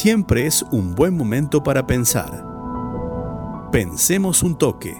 [0.00, 2.42] siempre es un buen momento para pensar.
[3.70, 4.92] Pensemos un toque.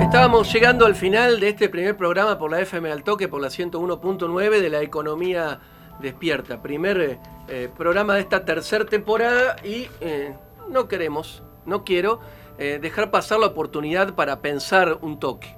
[0.00, 3.48] Estábamos llegando al final de este primer programa por la FM al toque, por la
[3.48, 5.58] 101.9 de la economía
[6.00, 6.62] despierta.
[6.62, 10.36] Primer eh, eh, programa de esta tercera temporada y eh,
[10.68, 12.20] no queremos, no quiero
[12.58, 15.57] dejar pasar la oportunidad para pensar un toque.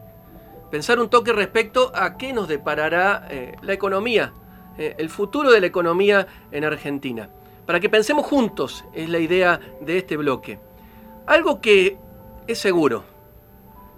[0.71, 3.29] Pensar un toque respecto a qué nos deparará
[3.63, 4.33] la economía,
[4.79, 7.29] el futuro de la economía en Argentina.
[7.67, 10.61] Para que pensemos juntos es la idea de este bloque.
[11.27, 11.99] Algo que
[12.47, 13.05] es seguro,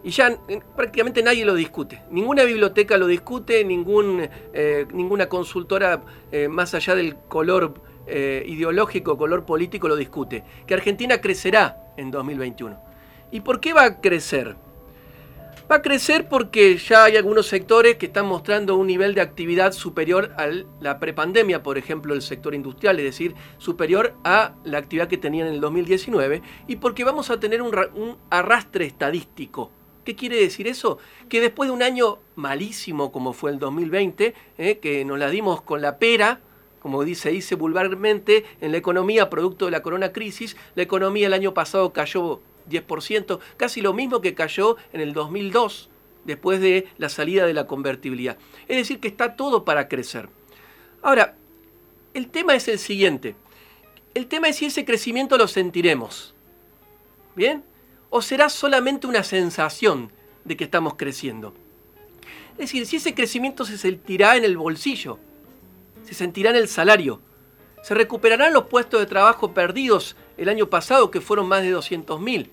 [0.05, 2.03] y ya eh, prácticamente nadie lo discute.
[2.11, 9.47] Ninguna biblioteca lo discute, ningún, eh, ninguna consultora eh, más allá del color ideológico, color
[9.47, 10.43] político lo discute.
[10.67, 12.77] Que Argentina crecerá en 2021.
[13.31, 14.57] ¿Y por qué va a crecer?
[15.71, 19.73] Va a crecer porque ya hay algunos sectores que están mostrando un nivel de actividad
[19.73, 20.49] superior a
[20.81, 25.47] la prepandemia, por ejemplo el sector industrial, es decir, superior a la actividad que tenían
[25.47, 29.71] en el 2019, y porque vamos a tener un, arrastre estadístico
[30.05, 30.99] ¿Qué quiere decir eso?
[31.29, 35.63] Que después de un año malísimo como fue el 2020, eh, que nos la dimos
[35.63, 36.41] con la pera,
[36.81, 41.35] como dice, dice vulgarmente, en la economía producto de la corona crisis, la economía el
[41.35, 45.91] año pasado cayó 10%, casi lo mismo que cayó en el 2002,
[46.25, 48.39] después de la salida de la convertibilidad.
[48.69, 50.29] Es decir, que está todo para crecer.
[51.03, 51.37] Ahora,
[52.15, 53.35] el tema es el siguiente.
[54.15, 56.35] El tema es si ese crecimiento lo sentiremos.
[57.35, 57.65] ¿Bien?
[58.11, 60.13] ¿O será solamente una sensación
[60.45, 61.55] de que estamos creciendo?
[62.53, 65.19] Es decir, si ese crecimiento se sentirá en el bolsillo,
[66.05, 67.21] se sentirá en el salario,
[67.83, 72.49] se recuperarán los puestos de trabajo perdidos el año pasado, que fueron más de 200.000.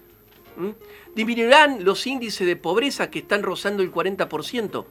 [1.15, 4.85] Disminuirán los índices de pobreza que están rozando el 40%.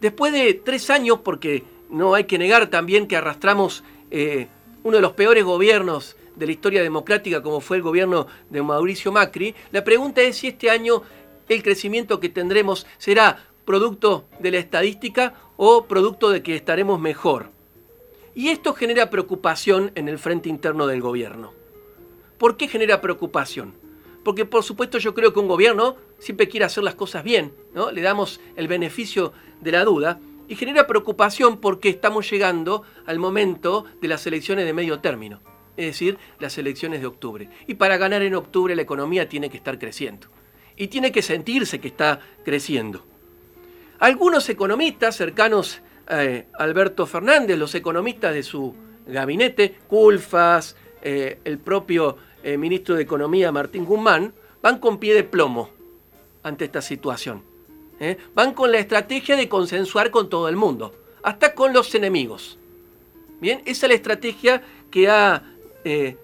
[0.00, 4.48] Después de tres años, porque no hay que negar también que arrastramos eh,
[4.82, 9.12] uno de los peores gobiernos de la historia democrática como fue el gobierno de Mauricio
[9.12, 11.02] Macri, la pregunta es si este año
[11.48, 17.50] el crecimiento que tendremos será producto de la estadística o producto de que estaremos mejor.
[18.34, 21.52] Y esto genera preocupación en el frente interno del gobierno.
[22.38, 23.74] ¿Por qué genera preocupación?
[24.24, 27.90] Porque por supuesto yo creo que un gobierno siempre quiere hacer las cosas bien, ¿no?
[27.90, 33.84] Le damos el beneficio de la duda y genera preocupación porque estamos llegando al momento
[34.00, 35.40] de las elecciones de medio término
[35.80, 37.48] es decir, las elecciones de octubre.
[37.66, 40.28] Y para ganar en octubre la economía tiene que estar creciendo.
[40.76, 43.06] Y tiene que sentirse que está creciendo.
[43.98, 48.74] Algunos economistas cercanos eh, Alberto Fernández, los economistas de su
[49.06, 55.24] gabinete, Culfas, eh, el propio eh, ministro de Economía Martín Guzmán, van con pie de
[55.24, 55.70] plomo
[56.42, 57.48] ante esta situación.
[58.34, 62.58] Van con la estrategia de consensuar con todo el mundo, hasta con los enemigos.
[63.42, 65.42] Bien, esa es la estrategia que ha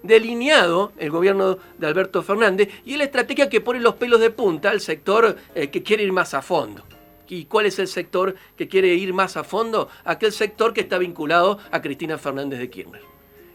[0.01, 4.31] delineado el gobierno de Alberto Fernández y es la estrategia que pone los pelos de
[4.31, 6.83] punta al sector que quiere ir más a fondo.
[7.29, 9.89] ¿Y cuál es el sector que quiere ir más a fondo?
[10.03, 13.01] Aquel sector que está vinculado a Cristina Fernández de Kirchner.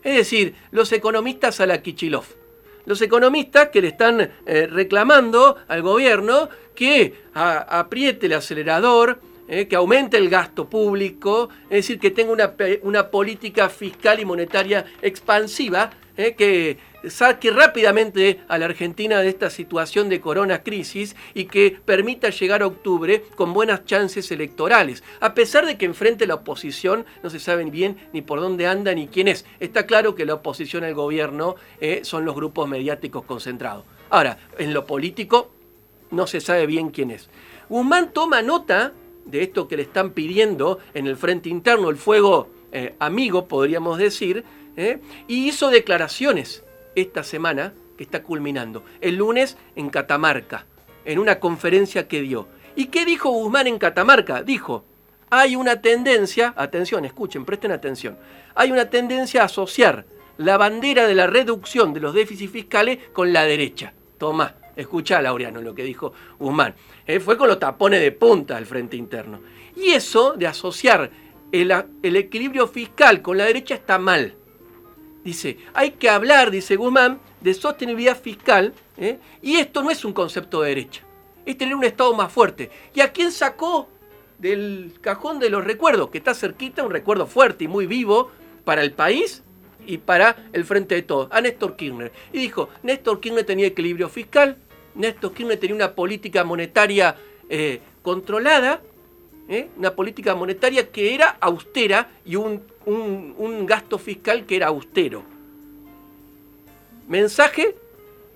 [0.02, 2.24] Es decir, los economistas a la Kichilov.
[2.84, 10.16] Los economistas que le están eh, reclamando al gobierno que apriete el acelerador, que aumente
[10.16, 16.78] el gasto público, es decir, que tenga una, una política fiscal y monetaria expansiva que
[17.08, 22.62] saque rápidamente a la Argentina de esta situación de corona crisis y que permita llegar
[22.62, 27.40] a octubre con buenas chances electorales, a pesar de que enfrente la oposición no se
[27.40, 29.44] sabe bien ni por dónde anda ni quién es.
[29.60, 33.84] Está claro que la oposición al gobierno eh, son los grupos mediáticos concentrados.
[34.10, 35.50] Ahora, en lo político
[36.10, 37.28] no se sabe bien quién es.
[37.68, 38.92] Guzmán toma nota
[39.24, 43.98] de esto que le están pidiendo en el frente interno, el fuego eh, amigo, podríamos
[43.98, 44.44] decir,
[44.76, 44.98] ¿eh?
[45.28, 46.64] y hizo declaraciones
[46.94, 50.66] esta semana que está culminando, el lunes en Catamarca,
[51.04, 52.48] en una conferencia que dio.
[52.76, 54.42] ¿Y qué dijo Guzmán en Catamarca?
[54.42, 54.84] Dijo,
[55.30, 58.18] hay una tendencia, atención, escuchen, presten atención,
[58.54, 60.06] hay una tendencia a asociar
[60.38, 63.92] la bandera de la reducción de los déficits fiscales con la derecha.
[64.18, 66.74] Toma, escucha Laureano lo que dijo Guzmán.
[67.06, 69.40] Eh, fue con los tapones de punta al frente interno.
[69.76, 71.10] Y eso de asociar
[71.52, 74.34] el, equilibrio fiscal con la derecha está mal.
[75.24, 79.18] Dice, hay que hablar, dice Guzmán, de sostenibilidad fiscal, ¿eh?
[79.40, 81.02] y esto no es un concepto de derecha,
[81.46, 82.70] es tener un Estado más fuerte.
[82.94, 83.88] ¿Y a quién sacó
[84.38, 86.10] del cajón de los recuerdos?
[86.10, 88.30] Que está cerquita, un recuerdo fuerte y muy vivo
[88.64, 89.42] para el país
[89.86, 92.12] y para el frente de todos, a Néstor Kirchner.
[92.32, 94.56] Y dijo, Néstor Kirchner tenía equilibrio fiscal,
[94.94, 97.16] Néstor Kirchner tenía una política monetaria
[97.48, 98.80] eh, controlada,
[99.52, 99.68] ¿eh?
[99.76, 105.22] una política monetaria que era austera y un, un gasto fiscal que era austero.
[107.08, 107.76] Mensaje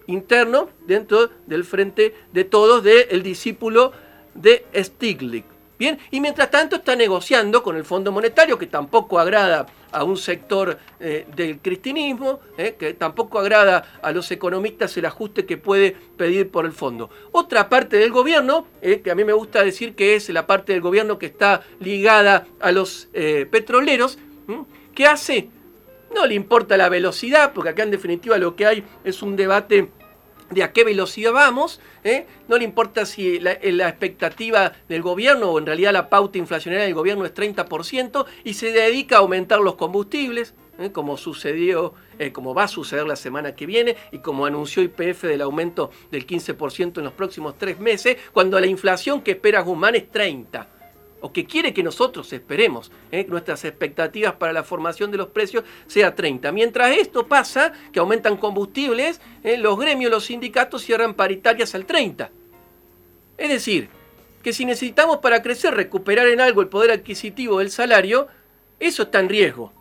[0.06, 3.92] interno dentro del frente de todos del discípulo
[4.34, 5.55] de Stiglitz.
[5.78, 10.16] Bien, y mientras tanto está negociando con el Fondo Monetario, que tampoco agrada a un
[10.16, 15.94] sector eh, del cristianismo, eh, que tampoco agrada a los economistas el ajuste que puede
[16.16, 17.10] pedir por el fondo.
[17.32, 20.72] Otra parte del gobierno, eh, que a mí me gusta decir que es la parte
[20.72, 24.18] del gobierno que está ligada a los petroleros,
[24.94, 25.50] ¿qué hace?
[26.14, 29.90] No le importa la velocidad, porque acá en definitiva lo que hay es un debate
[30.50, 32.26] de a qué velocidad vamos, ¿eh?
[32.48, 36.94] no le importa si la, expectativa del gobierno o en realidad la pauta inflacionaria del
[36.94, 40.92] gobierno es 30% y se dedica a aumentar los combustibles, ¿eh?
[40.92, 45.22] como sucedió, eh, como va a suceder la semana que viene y como anunció IPF
[45.22, 49.96] del aumento del 15% en los próximos tres meses, cuando la inflación que espera Guzmán
[49.96, 50.75] es 30%
[51.26, 53.26] o que quiere que nosotros esperemos, ¿eh?
[53.28, 56.52] nuestras expectativas para la formación de los precios sea 30.
[56.52, 59.58] Mientras esto pasa, que aumentan combustibles, ¿eh?
[59.58, 62.30] los gremios, los sindicatos cierran paritarias al 30.
[63.38, 63.88] Es decir,
[64.40, 68.28] que si necesitamos para crecer recuperar en algo el poder adquisitivo del salario,
[68.78, 69.72] eso está en riesgo.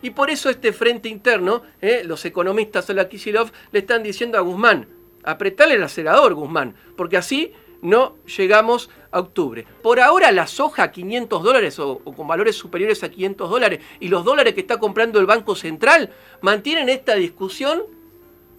[0.00, 2.02] Y por eso este frente interno, ¿eh?
[2.04, 4.86] los economistas de la Kisilov le están diciendo a Guzmán,
[5.24, 7.52] apretale el acelerador, Guzmán, porque así
[7.82, 9.66] no llegamos octubre.
[9.82, 14.08] Por ahora la soja a 500 dólares o, con valores superiores a 500 dólares y
[14.08, 16.10] los dólares que está comprando el Banco Central
[16.40, 17.82] mantienen esta discusión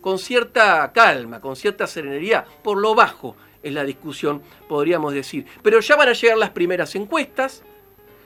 [0.01, 5.45] con cierta calma, con cierta serenidad, por lo bajo en la discusión, podríamos decir.
[5.61, 7.63] Pero ya van a llegar las primeras encuestas,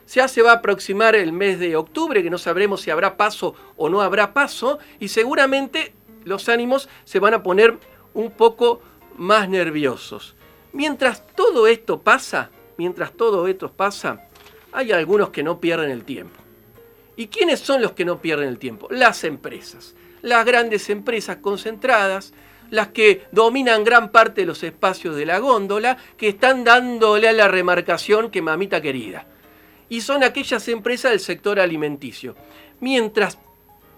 [0.07, 3.55] ya se va a aproximar el mes de octubre, que no sabremos si habrá paso
[3.75, 5.93] o no habrá paso, y seguramente
[6.23, 7.79] los ánimos se van a poner
[8.13, 8.81] un poco
[9.17, 10.35] más nerviosos.
[10.73, 14.27] Mientras todo esto pasa, mientras todo esto pasa,
[14.71, 16.39] hay algunos que no pierden el tiempo.
[17.15, 18.87] ¿Y quiénes son los que no pierden el tiempo?
[18.89, 19.93] Las empresas.
[20.23, 22.33] Las grandes empresas concentradas,
[22.71, 27.33] las que dominan gran parte de los espacios de la góndola, que están dándole a
[27.33, 29.27] la remarcación que mamita querida.
[29.89, 32.35] Y son aquellas empresas del sector alimenticio.
[32.79, 33.37] Mientras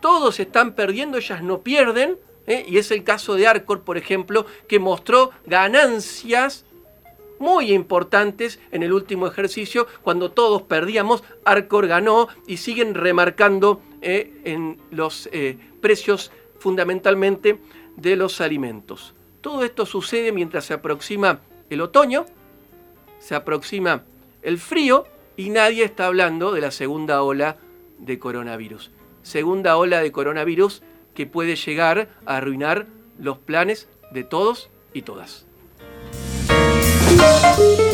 [0.01, 2.17] todos están perdiendo, ellas no pierden,
[2.47, 2.65] ¿eh?
[2.67, 6.64] y es el caso de Arcor, por ejemplo, que mostró ganancias
[7.39, 14.33] muy importantes en el último ejercicio, cuando todos perdíamos, Arcor ganó y siguen remarcando ¿eh?
[14.43, 17.59] en los eh, precios fundamentalmente
[17.97, 19.13] de los alimentos.
[19.41, 22.25] Todo esto sucede mientras se aproxima el otoño,
[23.19, 24.03] se aproxima
[24.41, 25.05] el frío
[25.37, 27.57] y nadie está hablando de la segunda ola
[27.99, 28.91] de coronavirus.
[29.21, 30.83] Segunda ola de coronavirus
[31.13, 32.87] que puede llegar a arruinar
[33.17, 35.44] los planes de todos y todas.
[37.25, 37.84] Música